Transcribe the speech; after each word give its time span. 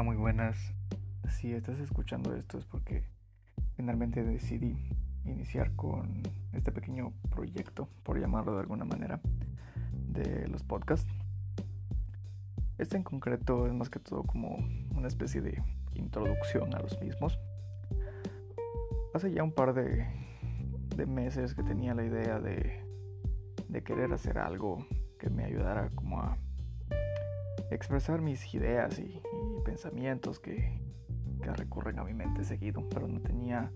Muy 0.00 0.16
buenas. 0.16 0.56
Si 1.28 1.52
estás 1.52 1.78
escuchando 1.78 2.34
esto 2.34 2.56
es 2.56 2.64
porque 2.64 3.04
finalmente 3.76 4.24
decidí 4.24 4.74
iniciar 5.24 5.76
con 5.76 6.22
este 6.52 6.72
pequeño 6.72 7.12
proyecto, 7.30 7.88
por 8.02 8.18
llamarlo 8.18 8.54
de 8.54 8.60
alguna 8.60 8.84
manera, 8.84 9.20
de 9.92 10.48
los 10.48 10.64
podcasts. 10.64 11.12
Este 12.78 12.96
en 12.96 13.02
concreto 13.04 13.66
es 13.66 13.74
más 13.74 13.90
que 13.90 14.00
todo 14.00 14.24
como 14.24 14.56
una 14.96 15.08
especie 15.08 15.40
de 15.42 15.62
introducción 15.94 16.74
a 16.74 16.80
los 16.80 16.98
mismos. 17.00 17.38
Hace 19.14 19.30
ya 19.30 19.44
un 19.44 19.52
par 19.52 19.74
de, 19.74 20.06
meses 21.06 21.54
que 21.54 21.62
tenía 21.62 21.94
la 21.94 22.04
idea 22.04 22.40
de, 22.40 22.80
de 23.68 23.82
querer 23.84 24.12
hacer 24.12 24.38
algo 24.38 24.86
que 25.18 25.28
me 25.28 25.44
ayudara 25.44 25.90
como 25.90 26.20
a 26.20 26.38
expresar 27.74 28.20
mis 28.20 28.54
ideas 28.54 28.98
y, 28.98 29.20
pensamientos 29.64 30.38
que, 30.38 30.80
recurren 31.56 31.98
a 31.98 32.04
mi 32.04 32.14
mente 32.14 32.44
seguido, 32.44 32.88
pero 32.88 33.08
no 33.08 33.20
tenía 33.20 33.72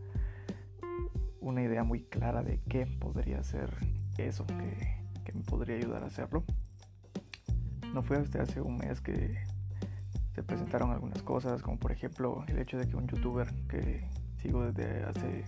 una 1.41 1.62
idea 1.62 1.82
muy 1.82 2.05
clara 2.05 2.45
de 2.45 2.60
qué 2.69 2.86
podría 2.86 3.42
ser 3.42 3.70
eso 4.19 4.46
que, 4.46 4.98
que 5.24 5.32
me 5.32 5.42
podría 5.42 5.77
ayudar 5.77 6.05
a 6.05 6.06
hacerlo. 6.06 6.45
No 7.92 8.05
fue 8.05 8.19
hasta 8.19 8.42
hace 8.42 8.60
un 8.60 8.77
mes 8.78 9.00
que 9.00 9.36
se 10.33 10.42
presentaron 10.44 10.92
algunas 10.92 11.22
cosas, 11.22 11.60
como 11.60 11.78
por 11.78 11.91
ejemplo 11.91 12.44
el 12.47 12.58
hecho 12.58 12.78
de 12.78 12.86
que 12.86 12.94
un 12.94 13.08
youtuber 13.08 13.52
que 13.69 14.08
sigo 14.36 14.70
desde 14.70 15.02
hace 15.02 15.44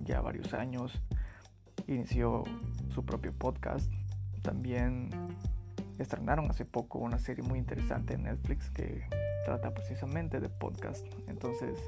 ya 0.00 0.20
varios 0.20 0.52
años 0.54 1.00
inició 1.86 2.44
su 2.88 3.04
propio 3.04 3.32
podcast. 3.32 3.92
También 4.42 5.10
estrenaron 5.98 6.50
hace 6.50 6.64
poco 6.64 6.98
una 6.98 7.18
serie 7.18 7.42
muy 7.42 7.58
interesante 7.58 8.14
en 8.14 8.24
Netflix 8.24 8.70
que 8.70 9.02
trata 9.44 9.72
precisamente 9.74 10.40
de 10.40 10.48
podcast. 10.48 11.06
Entonces 11.28 11.78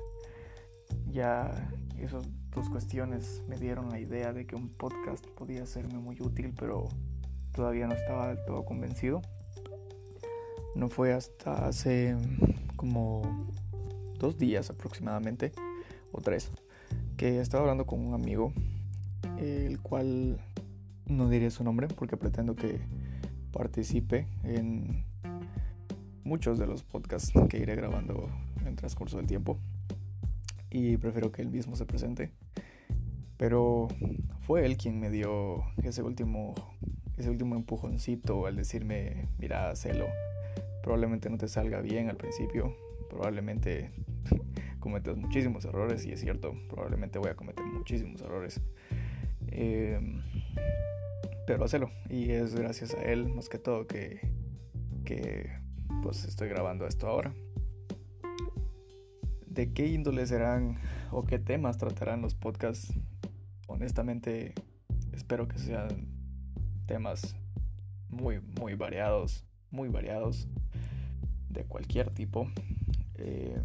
ya 1.10 1.50
esas 1.98 2.26
dos 2.50 2.68
cuestiones 2.68 3.42
me 3.48 3.56
dieron 3.56 3.90
la 3.90 3.98
idea 3.98 4.32
de 4.32 4.46
que 4.46 4.56
un 4.56 4.68
podcast 4.68 5.26
podía 5.28 5.66
serme 5.66 5.98
muy 5.98 6.20
útil, 6.20 6.54
pero 6.58 6.88
todavía 7.52 7.86
no 7.86 7.94
estaba 7.94 8.28
del 8.28 8.44
todo 8.44 8.64
convencido. 8.64 9.22
No 10.74 10.88
fue 10.88 11.12
hasta 11.12 11.66
hace 11.66 12.16
como 12.76 13.46
dos 14.18 14.38
días 14.38 14.70
aproximadamente, 14.70 15.52
o 16.12 16.20
tres, 16.20 16.50
que 17.16 17.40
estaba 17.40 17.62
hablando 17.62 17.86
con 17.86 18.00
un 18.00 18.14
amigo, 18.14 18.52
el 19.38 19.80
cual 19.80 20.40
no 21.06 21.28
diré 21.28 21.50
su 21.50 21.62
nombre 21.64 21.88
porque 21.88 22.16
pretendo 22.16 22.56
que 22.56 22.80
participe 23.54 24.26
en 24.42 25.04
muchos 26.24 26.58
de 26.58 26.66
los 26.66 26.82
podcasts 26.82 27.32
que 27.48 27.58
iré 27.58 27.76
grabando 27.76 28.28
en 28.66 28.74
transcurso 28.74 29.16
del 29.18 29.26
tiempo 29.26 29.58
y 30.70 30.96
prefiero 30.96 31.30
que 31.30 31.40
él 31.40 31.50
mismo 31.50 31.76
se 31.76 31.86
presente. 31.86 32.32
Pero 33.36 33.88
fue 34.40 34.66
él 34.66 34.76
quien 34.76 34.98
me 34.98 35.08
dio 35.08 35.62
ese 35.82 36.02
último, 36.02 36.54
ese 37.16 37.30
último 37.30 37.54
empujoncito 37.54 38.46
al 38.46 38.56
decirme, 38.56 39.28
mira, 39.38 39.70
hazlo. 39.70 40.06
Probablemente 40.82 41.30
no 41.30 41.38
te 41.38 41.46
salga 41.46 41.80
bien 41.80 42.10
al 42.10 42.16
principio, 42.16 42.76
probablemente 43.08 43.92
cometas 44.80 45.16
muchísimos 45.16 45.64
errores 45.64 46.04
y 46.04 46.12
es 46.12 46.20
cierto, 46.20 46.54
probablemente 46.68 47.18
voy 47.18 47.30
a 47.30 47.36
cometer 47.36 47.64
muchísimos 47.64 48.20
errores. 48.20 48.60
Eh, 49.48 50.00
pero 51.46 51.64
hacerlo. 51.64 51.90
Y 52.08 52.30
es 52.30 52.54
gracias 52.54 52.94
a 52.94 53.02
él, 53.02 53.28
más 53.28 53.48
que 53.48 53.58
todo, 53.58 53.86
que, 53.86 54.20
que 55.04 55.50
pues 56.02 56.24
estoy 56.24 56.48
grabando 56.48 56.86
esto 56.86 57.06
ahora. 57.06 57.34
¿De 59.46 59.72
qué 59.72 59.86
índole 59.86 60.26
serán 60.26 60.78
o 61.10 61.24
qué 61.24 61.38
temas 61.38 61.78
tratarán 61.78 62.22
los 62.22 62.34
podcasts? 62.34 62.92
Honestamente, 63.68 64.54
espero 65.12 65.46
que 65.46 65.58
sean 65.58 66.08
temas 66.86 67.36
muy, 68.08 68.40
muy 68.60 68.74
variados, 68.74 69.44
muy 69.70 69.88
variados, 69.88 70.48
de 71.50 71.64
cualquier 71.64 72.10
tipo. 72.10 72.48
Eh, 73.16 73.56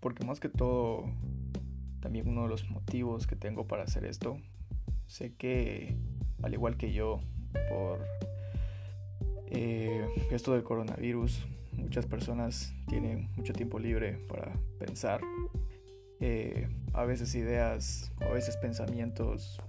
porque 0.00 0.24
más 0.24 0.40
que 0.40 0.48
todo, 0.48 1.04
también 2.00 2.28
uno 2.28 2.42
de 2.42 2.48
los 2.48 2.68
motivos 2.68 3.26
que 3.26 3.36
tengo 3.36 3.66
para 3.66 3.84
hacer 3.84 4.04
esto, 4.04 4.36
sé 5.06 5.34
que 5.34 5.96
al 6.42 6.52
igual 6.52 6.76
que 6.76 6.92
yo, 6.92 7.20
por 7.70 8.04
eh, 9.46 10.06
esto 10.30 10.52
del 10.52 10.62
coronavirus. 10.62 11.46
Muchas 11.72 12.06
personas 12.06 12.74
tienen 12.88 13.30
mucho 13.36 13.52
tiempo 13.52 13.78
libre 13.78 14.18
para 14.28 14.52
pensar. 14.78 15.20
Eh, 16.20 16.68
a 16.92 17.04
veces 17.04 17.34
ideas 17.34 18.12
a 18.20 18.28
veces 18.32 18.56
pensamientos 18.56 19.60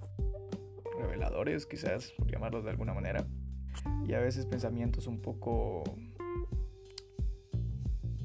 reveladores, 1.00 1.66
quizás 1.66 2.12
por 2.18 2.30
llamarlos 2.30 2.64
de 2.64 2.72
alguna 2.72 2.94
manera. 2.94 3.26
Y 4.08 4.14
a 4.14 4.20
veces 4.20 4.46
pensamientos 4.46 5.08
un 5.08 5.20
poco. 5.20 5.84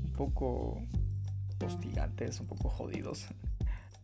un 0.04 0.12
poco 0.16 0.82
hostigantes, 1.64 2.40
un 2.40 2.46
poco 2.46 2.68
jodidos. 2.68 3.28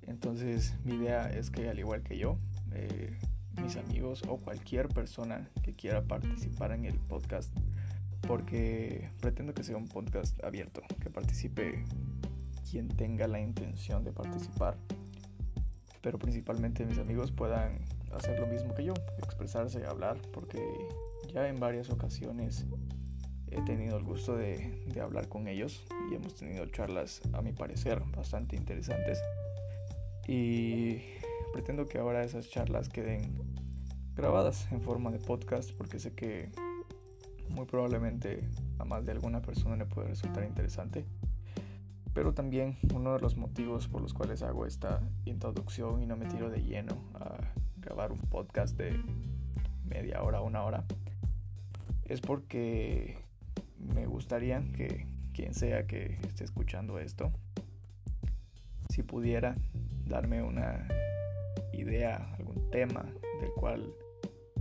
Entonces 0.03 0.75
mi 0.85 0.95
idea 0.95 1.31
es 1.31 1.51
que 1.51 1.69
al 1.69 1.79
igual 1.79 2.03
que 2.03 2.19
yo, 2.19 2.37
eh, 2.73 3.17
mis 3.63 3.77
amigos 3.77 4.23
o 4.29 4.39
cualquier 4.39 4.89
persona 4.89 5.49
que 5.63 5.75
quiera 5.75 6.03
participar 6.03 6.73
en 6.73 6.85
el 6.85 6.99
podcast 6.99 7.51
porque 8.27 9.11
pretendo 9.21 9.55
que 9.55 9.63
sea 9.63 9.77
un 9.77 9.89
podcast 9.89 10.43
abierto, 10.45 10.83
que 11.01 11.11
participe 11.11 11.85
quien 12.71 12.89
tenga 12.89 13.29
la 13.29 13.41
intención 13.41 14.05
de 14.05 14.13
participar, 14.13 14.77
pero 16.01 16.19
principalmente 16.19 16.85
mis 16.85 16.99
amigos 16.99 17.33
puedan 17.33 17.79
hacer 18.13 18.39
lo 18.39 18.47
mismo 18.47 18.75
que 18.75 18.85
yo, 18.85 18.95
expresarse, 19.19 19.81
y 19.81 19.85
hablar, 19.85 20.19
porque 20.33 20.61
ya 21.33 21.49
en 21.49 21.59
varias 21.61 21.91
ocasiones 21.91 22.67
he 23.51 23.61
tenido 23.63 23.97
el 23.97 24.05
gusto 24.05 24.37
de, 24.37 24.85
de 24.87 25.01
hablar 25.01 25.29
con 25.29 25.47
ellos 25.47 25.85
y 26.11 26.15
hemos 26.15 26.35
tenido 26.35 26.67
charlas, 26.67 27.21
a 27.33 27.43
mi 27.43 27.53
parecer, 27.53 28.03
bastante 28.17 28.57
interesantes. 28.57 29.23
Y 30.27 31.03
pretendo 31.55 31.87
que 31.87 31.99
ahora 31.99 32.25
esas 32.25 32.51
charlas 32.51 32.89
queden 32.89 33.33
grabadas 34.17 34.67
en 34.73 34.81
forma 34.81 35.13
de 35.13 35.21
podcast 35.21 35.71
porque 35.71 36.01
sé 36.01 36.13
que 36.13 36.51
muy 37.49 37.65
probablemente 37.65 38.49
a 38.81 38.85
más 38.85 39.07
de 39.07 39.13
alguna 39.13 39.41
persona 39.41 39.77
le 39.77 39.87
puede 39.87 40.09
resultar 40.09 40.43
interesante. 40.43 41.05
Pero 42.13 42.35
también 42.35 42.77
uno 42.93 43.13
de 43.13 43.21
los 43.21 43.37
motivos 43.37 43.87
por 43.87 44.03
los 44.03 44.13
cuales 44.13 44.43
hago 44.43 44.67
esta 44.67 45.01
introducción 45.27 46.03
y 46.03 46.07
no 46.07 46.17
me 46.17 46.27
tiro 46.27 46.51
de 46.51 46.61
lleno 46.61 46.97
a 47.15 47.37
grabar 47.77 48.11
un 48.11 48.19
podcast 48.19 48.77
de 48.77 49.01
media 49.85 50.25
hora, 50.25 50.41
una 50.41 50.65
hora, 50.65 50.85
es 52.05 52.21
porque 52.21 53.17
me 53.79 54.07
gustaría 54.07 54.61
que 54.73 55.07
quien 55.33 55.55
sea 55.55 55.87
que 55.87 56.19
esté 56.27 56.43
escuchando 56.43 56.99
esto, 56.99 57.31
si 58.89 59.05
pudiera 59.05 59.55
darme 60.05 60.43
una 60.43 60.89
idea, 61.81 62.35
algún 62.39 62.71
tema 62.71 63.05
del 63.41 63.51
cual 63.53 63.95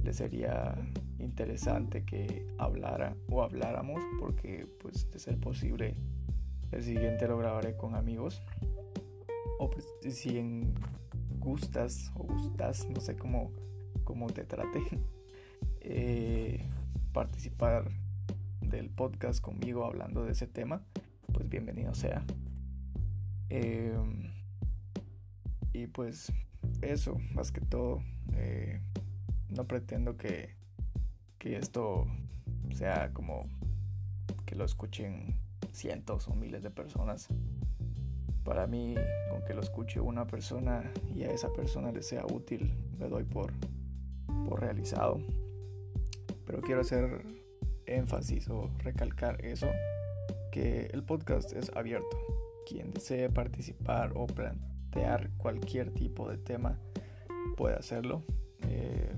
le 0.03 0.13
sería 0.13 0.75
interesante 1.19 2.03
que 2.05 2.45
hablara 2.57 3.15
o 3.29 3.41
habláramos 3.41 4.01
porque 4.19 4.67
pues 4.79 5.09
de 5.11 5.19
ser 5.19 5.39
posible 5.39 5.95
el 6.71 6.83
siguiente 6.83 7.27
lo 7.27 7.37
grabaré 7.37 7.77
con 7.77 7.95
amigos. 7.95 8.41
O 9.59 9.69
pues, 9.69 9.87
si 10.09 10.37
en 10.37 10.73
gustas 11.39 12.11
o 12.15 12.23
gustas 12.23 12.87
no 12.89 12.99
sé 12.99 13.15
cómo, 13.15 13.51
cómo 14.03 14.27
te 14.27 14.43
trate 14.43 14.81
eh, 15.81 16.65
participar 17.11 17.89
del 18.61 18.89
podcast 18.89 19.41
conmigo 19.41 19.85
hablando 19.85 20.25
de 20.25 20.31
ese 20.31 20.47
tema 20.47 20.83
pues 21.33 21.49
bienvenido 21.49 21.93
sea. 21.95 22.23
Em, 23.49 24.31
y 25.73 25.87
pues 25.87 26.31
eso, 26.91 27.17
más 27.33 27.51
que 27.51 27.61
todo. 27.61 28.01
Eh, 28.35 28.81
no 29.49 29.67
pretendo 29.67 30.17
que, 30.17 30.55
que 31.37 31.57
esto 31.57 32.07
sea 32.73 33.11
como 33.13 33.47
que 34.45 34.55
lo 34.55 34.65
escuchen 34.65 35.35
cientos 35.71 36.27
o 36.27 36.35
miles 36.35 36.63
de 36.63 36.71
personas. 36.71 37.27
Para 38.43 38.67
mí, 38.67 38.95
con 39.29 39.43
que 39.45 39.53
lo 39.53 39.61
escuche 39.61 39.99
una 39.99 40.27
persona 40.27 40.91
y 41.15 41.23
a 41.23 41.31
esa 41.31 41.51
persona 41.53 41.91
le 41.91 42.03
sea 42.03 42.25
útil, 42.25 42.73
me 42.99 43.07
doy 43.07 43.23
por, 43.23 43.53
por 44.47 44.59
realizado. 44.59 45.21
Pero 46.45 46.61
quiero 46.61 46.81
hacer 46.81 47.25
énfasis 47.85 48.49
o 48.49 48.69
recalcar 48.79 49.43
eso, 49.45 49.67
que 50.51 50.87
el 50.93 51.03
podcast 51.03 51.53
es 51.53 51.71
abierto. 51.75 52.17
Quien 52.67 52.91
desee 52.91 53.29
participar 53.29 54.11
o 54.15 54.27
cualquier 55.37 55.91
tipo 55.91 56.29
de 56.29 56.37
tema 56.37 56.77
puede 57.57 57.75
hacerlo. 57.75 58.23
Eh, 58.61 59.11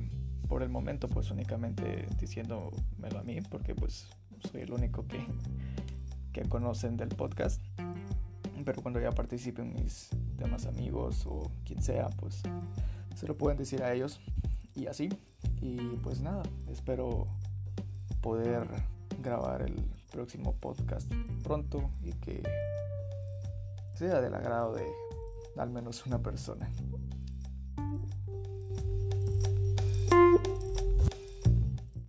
por 0.48 0.64
el 0.64 0.70
momento 0.70 1.10
pues 1.10 1.32
únicamente 1.32 2.08
diciéndomelo 2.20 3.20
a 3.20 3.24
mí 3.24 3.42
porque 3.42 3.74
pues 3.74 4.08
soy 4.52 4.62
el 4.62 4.72
único 4.74 5.08
que, 5.08 5.26
que 6.32 6.48
conocen 6.48 6.98
del 6.98 7.10
podcast. 7.10 7.62
Pero 8.64 8.82
cuando 8.82 9.00
ya 9.00 9.12
participen 9.12 9.74
mis 9.74 10.10
demás 10.38 10.66
amigos 10.66 11.26
o 11.28 11.52
quien 11.66 11.82
sea, 11.82 12.10
pues 12.10 12.42
se 13.16 13.28
lo 13.28 13.38
pueden 13.38 13.58
decir 13.58 13.84
a 13.84 13.94
ellos 13.94 14.20
y 14.76 14.88
así. 14.88 15.10
Y 15.62 15.78
pues 16.04 16.22
nada, 16.22 16.44
espero 16.70 17.28
poder 18.22 18.68
grabar 19.22 19.62
el 19.62 19.76
próximo 20.12 20.54
podcast 20.56 21.12
pronto 21.44 21.92
y 22.04 22.12
que 22.14 22.42
sea 23.94 24.22
del 24.22 24.34
agrado 24.34 24.74
de 24.74 24.86
al 25.58 25.70
menos 25.70 26.06
una 26.06 26.22
persona. 26.22 26.70